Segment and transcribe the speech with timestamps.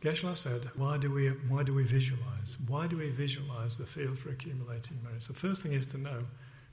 [0.00, 2.56] Geshe-la said, why do, we, why do we visualize?
[2.66, 5.22] Why do we visualize the field for accumulating merit?
[5.22, 6.24] So, first thing is to know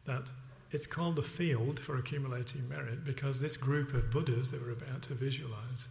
[0.05, 0.31] that
[0.71, 5.01] it's called the field for accumulating merit because this group of Buddhas that we're about
[5.03, 5.90] to visualize,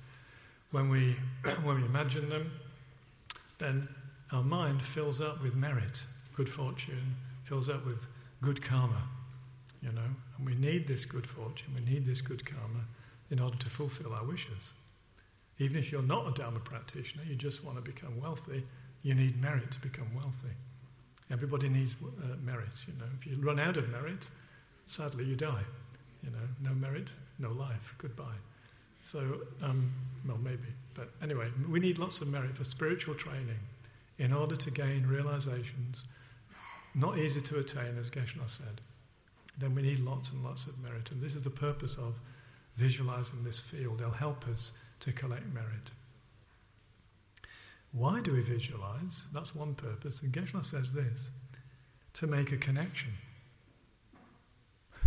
[0.71, 1.17] when we,
[1.63, 2.53] when we imagine them,
[3.59, 3.89] then
[4.33, 8.07] our mind fills up with merit, good fortune, fills up with
[8.41, 9.03] good karma,
[9.83, 12.85] you know, and we need this good fortune, we need this good karma
[13.31, 14.73] in order to fulfill our wishes.
[15.59, 18.65] Even if you're not a Dharma practitioner, you just want to become wealthy,
[19.03, 20.55] you need merit to become wealthy.
[21.31, 23.07] Everybody needs uh, merit, you know.
[23.19, 24.29] If you run out of merit,
[24.87, 25.65] sadly you die.
[26.23, 28.39] You know, no merit, no life, goodbye.
[29.03, 29.93] So, um,
[30.27, 30.69] well, maybe.
[30.95, 33.59] But anyway, we need lots of merit for spiritual training
[34.19, 36.05] in order to gain realizations,
[36.95, 38.81] not easy to attain, as Geshe-la said.
[39.59, 41.11] Then we need lots and lots of merit.
[41.11, 42.19] And this is the purpose of
[42.77, 44.01] visualizing this field.
[44.01, 45.91] It'll help us to collect merit.
[47.93, 49.27] Why do we visualize?
[49.33, 50.21] That's one purpose.
[50.21, 51.31] And Geshe-la says this
[52.15, 53.13] to make a connection.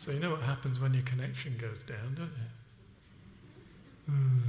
[0.00, 4.14] So, you know what happens when your connection goes down, don't you?
[4.14, 4.42] Mm.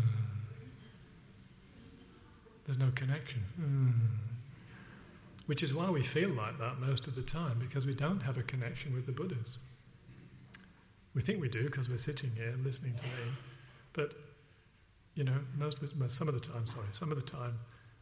[2.65, 3.43] There's no connection.
[3.59, 3.93] Mm.
[5.47, 8.37] Which is why we feel like that most of the time, because we don't have
[8.37, 9.57] a connection with the Buddhas.
[11.15, 13.33] We think we do because we're sitting here listening to me,
[13.99, 14.13] but
[15.13, 17.59] you know, most of the, well, some of the time, sorry, some of the time,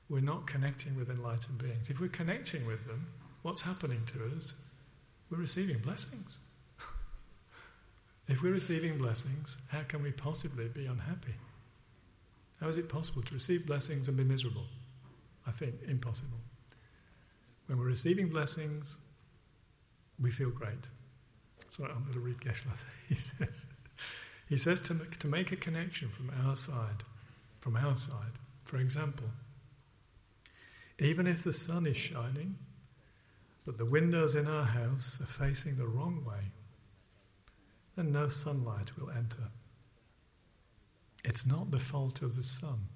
[0.09, 1.89] we're not connecting with enlightened beings.
[1.89, 3.07] If we're connecting with them,
[3.41, 4.53] what's happening to us?
[5.31, 6.37] We're receiving blessings.
[8.27, 11.33] if we're receiving blessings, how can we possibly be unhappy?
[12.61, 14.67] How is it possible to receive blessings and be miserable?
[15.47, 16.37] I think impossible.
[17.65, 18.99] When we're receiving blessings,
[20.21, 20.87] we feel great.
[21.69, 22.73] So I'm going to read Geshe-la.
[23.09, 23.65] He says,
[24.49, 27.03] he says to, to make a connection from our side,
[27.59, 28.33] from our side.
[28.63, 29.27] For example,
[30.99, 32.57] even if the sun is shining,
[33.65, 36.51] but the windows in our house are facing the wrong way,
[37.95, 39.49] then no sunlight will enter.
[41.25, 42.87] It's not the fault of the sun.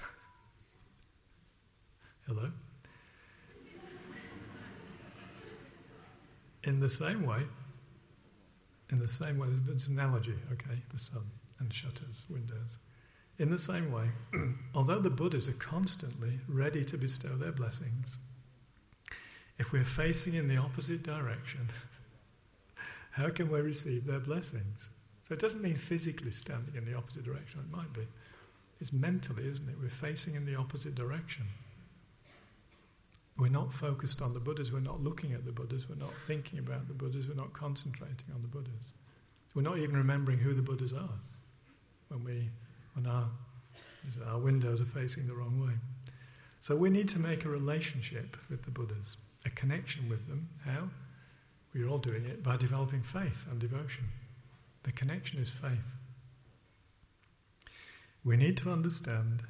[2.26, 2.50] Hello?
[6.64, 7.44] In the same way,
[8.90, 11.22] in the same way, it's an analogy, okay, the sun
[11.58, 12.78] and shutters, windows.
[13.38, 14.10] In the same way,
[14.74, 18.16] although the Buddhas are constantly ready to bestow their blessings,
[19.58, 21.68] if we're facing in the opposite direction,
[23.12, 24.88] how can we receive their blessings?
[25.28, 28.06] So it doesn't mean physically standing in the opposite direction, it might be.
[28.80, 29.76] It's mentally, isn't it?
[29.80, 31.44] We're facing in the opposite direction.
[33.38, 36.58] We're not focused on the Buddhas, we're not looking at the Buddhas, we're not thinking
[36.58, 38.90] about the Buddhas, we're not concentrating on the Buddhas.
[39.54, 41.18] We're not even remembering who the Buddhas are
[42.08, 42.50] when, we,
[42.94, 43.28] when our,
[44.26, 45.74] our windows are facing the wrong way.
[46.60, 49.16] So we need to make a relationship with the Buddhas,
[49.46, 50.50] a connection with them.
[50.64, 50.90] How?
[51.72, 54.08] We're all doing it by developing faith and devotion.
[54.82, 55.96] The connection is faith.
[58.24, 59.44] We need to understand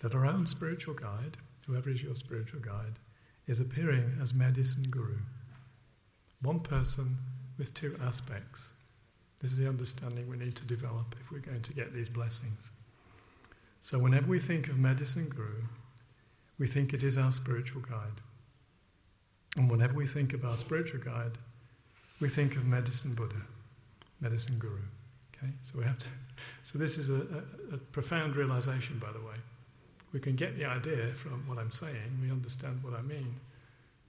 [0.00, 2.98] that our own spiritual guide, whoever is your spiritual guide,
[3.46, 5.18] is appearing as medicine guru.
[6.42, 7.18] One person
[7.58, 8.72] with two aspects.
[9.40, 12.70] This is the understanding we need to develop if we're going to get these blessings.
[13.80, 15.62] So, whenever we think of medicine guru,
[16.58, 18.20] we think it is our spiritual guide.
[19.56, 21.38] And whenever we think of our spiritual guide,
[22.20, 23.42] we think of medicine Buddha,
[24.20, 24.82] medicine guru.
[25.36, 26.08] Okay, so we have to.
[26.62, 27.14] So this is a,
[27.70, 29.36] a, a profound realization, by the way
[30.12, 33.40] we can get the idea from what I'm saying, we understand what I mean.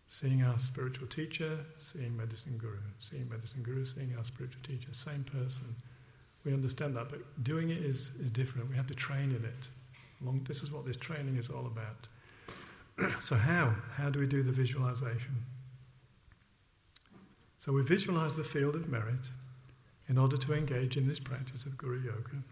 [0.10, 5.26] Seeing our spiritual teacher, seeing medicine guru, seeing medicine guru, seeing our spiritual teacher, same
[5.26, 5.66] person.
[6.46, 8.70] We understand that, but doing it is, is different.
[8.70, 9.70] We have to train in it.
[10.22, 12.08] Long, this is what this training is all about.
[13.24, 13.76] so, how?
[13.96, 15.46] How do we do the visualization?
[17.60, 19.32] So, we visualize the field of merit
[20.08, 22.44] in order to engage in this practice of Guru Yoga.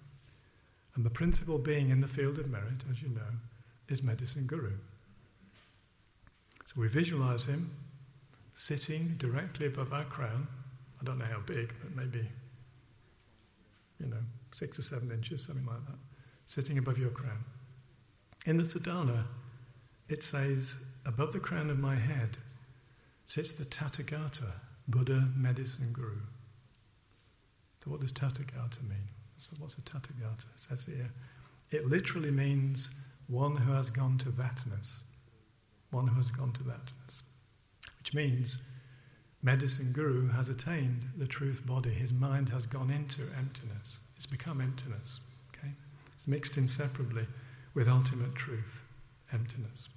[0.95, 3.21] And the principal being in the field of merit, as you know,
[3.89, 4.71] is medicine guru.
[6.65, 7.71] So we visualize him
[8.53, 10.47] sitting directly above our crown.
[10.99, 12.27] I don't know how big, but maybe,
[13.99, 14.23] you know,
[14.53, 15.97] six or seven inches, something like that,
[16.47, 17.43] sitting above your crown.
[18.45, 19.25] In the Sadhana,
[20.07, 22.37] it says, above the crown of my head
[23.25, 24.51] sits the Tathagata,
[24.87, 26.21] Buddha medicine guru.
[27.83, 29.09] So, what does Tathagata mean?
[29.45, 30.45] So, what's a Tathagata?
[30.55, 31.11] It says here,
[31.69, 32.89] it literally means
[33.27, 35.03] one who has gone to thatness.
[35.91, 37.21] One who has gone to thatness.
[37.99, 38.57] Which means
[39.43, 41.91] medicine guru has attained the truth body.
[41.91, 43.99] His mind has gone into emptiness.
[44.15, 45.19] It's become emptiness.
[45.55, 45.73] Okay?
[46.15, 47.27] It's mixed inseparably
[47.75, 48.81] with ultimate truth,
[49.31, 49.89] emptiness.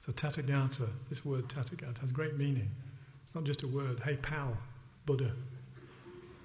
[0.00, 2.70] So Tathagata, this word Tathagata, has great meaning.
[3.22, 4.56] It's not just a word, hey pal,
[5.04, 5.32] Buddha.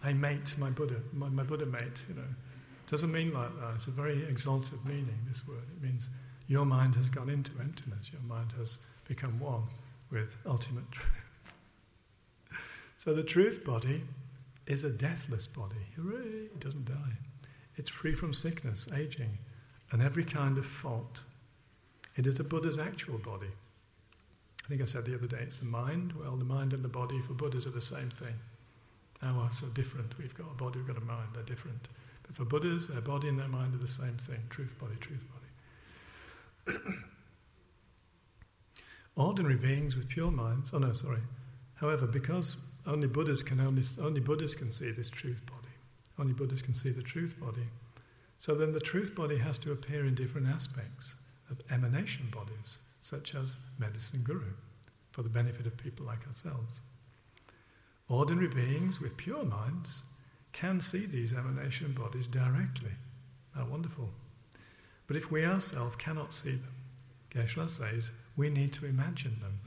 [0.08, 2.22] Hey mate, my Buddha, my, my Buddha mate, you know.
[2.22, 3.74] It doesn't mean like that.
[3.76, 5.66] It's a very exalted meaning, this word.
[5.76, 6.10] It means
[6.48, 8.10] your mind has gone into emptiness.
[8.14, 9.64] Your mind has become one
[10.10, 11.54] with ultimate truth.
[12.98, 14.02] so the truth body
[14.66, 15.76] is a deathless body.
[15.98, 16.46] Hooray!
[16.54, 17.18] It doesn't die.
[17.76, 19.40] It's free from sickness, aging,
[19.92, 21.24] and every kind of fault.
[22.16, 23.52] It is the Buddha's actual body.
[24.64, 26.14] I think I said the other day it's the mind.
[26.18, 28.36] Well, the mind and the body for Buddhas are the same thing.
[29.22, 30.18] How are so different?
[30.18, 31.88] We've got a body, we've got a mind, they're different.
[32.24, 35.24] But for Buddhas, their body and their mind are the same thing truth body, truth
[36.66, 36.80] body.
[39.16, 41.22] Ordinary beings with pure minds, oh no, sorry.
[41.76, 45.74] However, because only Buddhas can only, only Buddhas can see this truth body,
[46.20, 47.68] only Buddhas can see the truth body.
[48.38, 51.16] So then the truth body has to appear in different aspects
[51.50, 54.54] of emanation bodies, such as medicine guru,
[55.12, 56.82] for the benefit of people like ourselves.
[58.10, 60.04] Ordinary beings with pure minds
[60.54, 62.92] can see these emanation bodies directly.
[63.54, 64.10] How wonderful.
[65.08, 66.74] But if we ourselves cannot see them,
[67.32, 69.60] Geshe-la says we need to imagine them,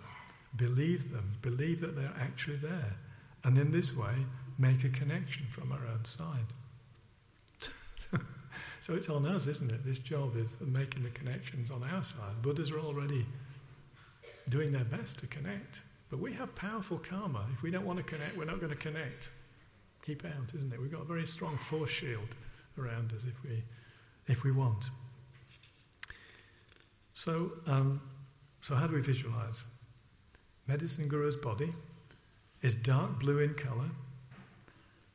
[0.56, 2.96] believe them, believe that they're actually there,
[3.44, 4.14] and in this way
[4.58, 6.46] make a connection from our own side.
[8.80, 9.84] so it's on us, isn't it?
[9.84, 12.42] This job is making the connections on our side.
[12.42, 13.26] Buddhas are already
[14.48, 15.82] doing their best to connect.
[16.10, 17.46] But we have powerful karma.
[17.52, 19.30] If we don't want to connect, we're not going to connect.
[20.04, 20.80] Keep out, isn't it?
[20.80, 22.34] We've got a very strong force shield
[22.78, 23.62] around us if we,
[24.26, 24.90] if we want.
[27.12, 28.00] So, um,
[28.60, 29.64] so how do we visualize?
[30.66, 31.70] Medicine Guru's body
[32.62, 33.90] is dark blue in color.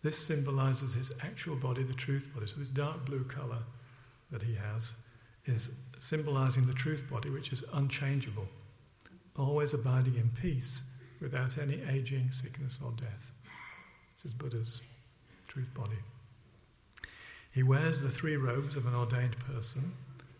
[0.01, 2.47] This symbolizes his actual body, the truth body.
[2.47, 3.59] So, this dark blue color
[4.31, 4.93] that he has
[5.45, 8.47] is symbolizing the truth body, which is unchangeable
[9.37, 10.81] always abiding in peace
[11.21, 13.31] without any aging, sickness, or death.
[14.15, 14.81] This is Buddha's
[15.47, 15.97] truth body.
[17.51, 19.93] He wears the three robes of an ordained person,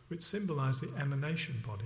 [0.09, 1.86] which symbolize the emanation body.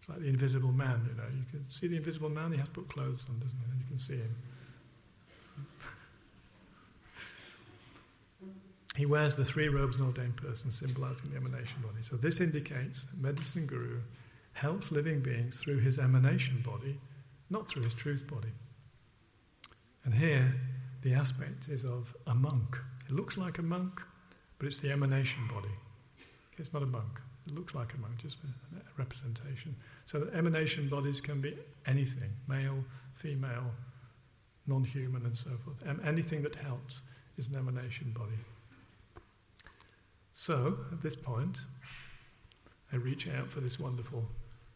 [0.00, 1.28] It's like the invisible man, you know.
[1.28, 3.64] You can see the invisible man, he has to put clothes on, doesn't he?
[3.70, 4.36] And you can see him.
[8.96, 12.02] he wears the three robes of an ordained person, symbolizing the emanation body.
[12.02, 14.00] So this indicates that medicine guru
[14.52, 16.98] helps living beings through his emanation body,
[17.48, 18.52] not through his truth body.
[20.04, 20.54] And here,
[21.02, 22.78] the aspect is of a monk.
[23.08, 24.02] It looks like a monk,
[24.58, 25.74] but it's the emanation body.
[26.58, 27.20] It's not a monk.
[27.46, 29.74] It looks like a monk, just a, representation.
[30.04, 31.56] So emanation bodies can be
[31.86, 33.70] anything male, female,
[34.66, 35.82] non human, and so forth.
[36.04, 37.02] Anything that helps
[37.38, 38.38] is an emanation body.
[40.32, 41.62] So, at this point,
[42.92, 44.26] I reach out for this wonderful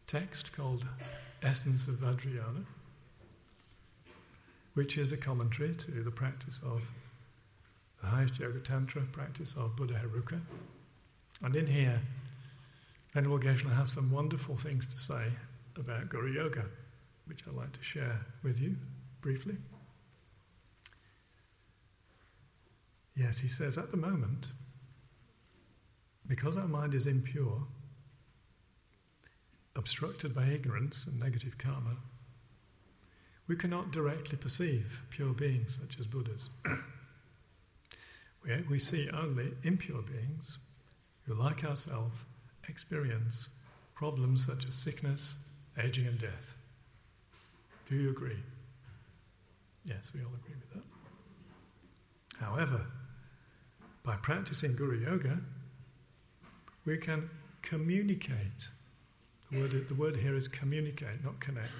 [0.06, 0.86] text called
[1.42, 2.64] Essence of Vajrayana,
[4.74, 6.90] which is a commentary to the practice of
[8.00, 10.40] the highest Yoga Tantra practice of Buddha Heruka.
[11.42, 12.00] And in here,
[13.12, 15.26] Venerable Geshe-la has some wonderful things to say
[15.76, 16.66] about Guru Yoga,
[17.26, 18.76] which I'd like to share with you
[19.20, 19.56] briefly.
[23.16, 24.50] Yes, he says, at the moment,
[26.26, 27.62] because our mind is impure,
[29.76, 31.96] obstructed by ignorance and negative karma,
[33.46, 36.48] we cannot directly perceive pure beings such as Buddhas.
[38.44, 40.58] we, we see only impure beings
[41.26, 42.18] who, like ourselves,
[42.68, 43.48] experience
[43.94, 45.34] problems such as sickness,
[45.82, 46.56] aging, and death.
[47.88, 48.38] Do you agree?
[49.84, 52.44] Yes, we all agree with that.
[52.44, 52.86] However,
[54.02, 55.38] by practicing Guru Yoga,
[56.84, 57.28] we can
[57.62, 58.68] communicate
[59.50, 61.72] the word, the word here is communicate, not connect.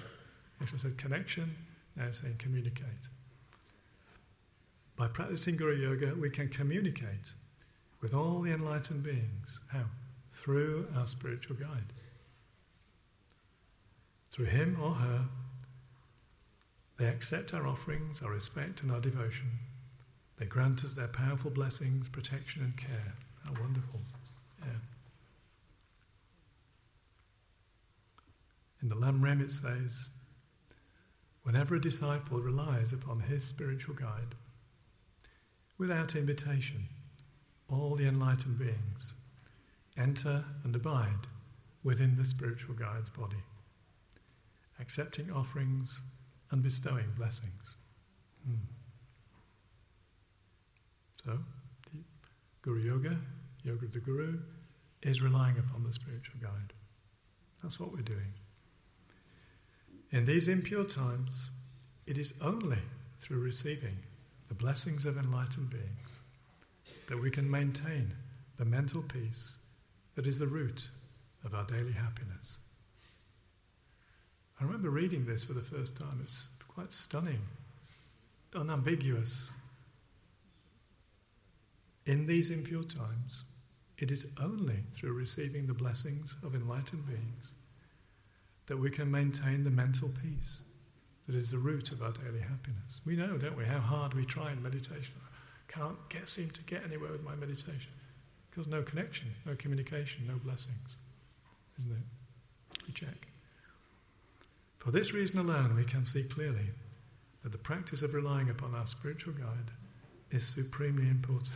[0.61, 1.55] If I said connection,
[1.95, 3.09] now it's saying communicate.
[4.95, 7.33] By practicing Guru Yoga, we can communicate
[8.01, 9.59] with all the enlightened beings.
[9.69, 9.85] How?
[10.31, 11.93] Through our spiritual guide.
[14.29, 15.25] Through him or her,
[16.97, 19.51] they accept our offerings, our respect, and our devotion.
[20.37, 23.13] They grant us their powerful blessings, protection, and care.
[23.45, 23.99] How wonderful.
[28.85, 30.09] In the Lam Rim it says,
[31.41, 34.35] Whenever a disciple relies upon his spiritual guide,
[35.79, 36.89] without invitation,
[37.67, 39.15] all the enlightened beings
[39.97, 41.25] enter and abide
[41.83, 43.41] within the spiritual guide's body,
[44.79, 46.03] accepting offerings
[46.51, 47.77] and bestowing blessings.
[48.45, 48.67] Hmm.
[51.23, 51.39] So,
[52.61, 53.17] Guru Yoga,
[53.63, 54.41] yoga of the Guru,
[55.01, 56.73] is relying upon the spiritual guide.
[57.63, 58.35] That's what we're doing.
[60.11, 61.49] In these impure times,
[62.05, 62.79] it is only
[63.19, 63.97] through receiving
[64.47, 66.21] the blessings of enlightened beings
[67.07, 68.13] that we can maintain
[68.57, 69.57] the mental peace
[70.15, 70.89] that is the root
[71.43, 72.57] of our daily happiness.
[74.59, 76.21] I remember reading this for the first time.
[76.23, 77.41] It's quite stunning,
[78.53, 79.49] unambiguous.
[82.05, 83.43] In these impure times,
[83.97, 87.53] it is only through receiving the blessings of enlightened beings
[88.67, 90.61] that we can maintain the mental peace
[91.27, 93.01] that is the root of our daily happiness.
[93.05, 95.15] We know, don't we, how hard we try in meditation.
[95.67, 97.91] Can't get, seem to get anywhere with my meditation
[98.49, 100.97] because no connection, no communication, no blessings,
[101.79, 102.77] isn't it?
[102.87, 103.27] We check.
[104.77, 106.69] For this reason alone, we can see clearly
[107.41, 109.71] that the practice of relying upon our spiritual guide
[110.31, 111.49] is supremely important.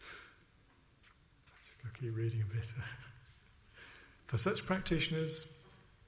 [1.84, 2.72] I'll keep reading a bit.
[4.26, 5.46] For such practitioners,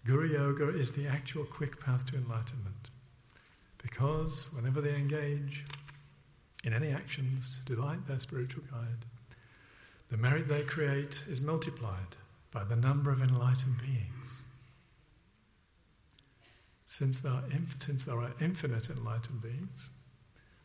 [0.04, 2.90] Guru Yoga is the actual quick path to enlightenment.
[3.82, 5.64] Because whenever they engage
[6.64, 9.04] in any actions to delight their spiritual guide,
[10.08, 12.16] the merit they create is multiplied
[12.50, 14.42] by the number of enlightened beings.
[16.86, 17.44] Since there, are,
[17.78, 19.90] since there are infinite enlightened beings,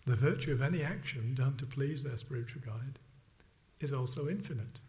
[0.05, 2.99] the virtue of any action done to please their spiritual guide
[3.79, 4.79] is also infinite.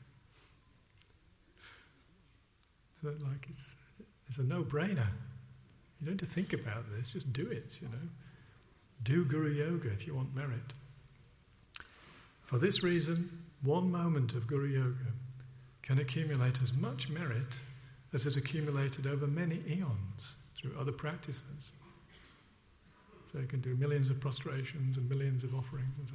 [3.01, 3.77] So, like, it's
[4.29, 5.09] it's a no brainer.
[6.01, 8.09] You don't have to think about this, just do it, you know.
[9.03, 10.73] Do Guru Yoga if you want merit.
[12.45, 15.13] For this reason, one moment of Guru Yoga
[15.83, 17.59] can accumulate as much merit
[18.13, 21.73] as is accumulated over many eons through other practices.
[23.33, 26.15] So you can do millions of prostrations and millions of offerings and so.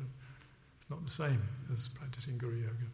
[0.79, 1.41] It's not the same
[1.71, 2.87] as practicing Guru Yoga.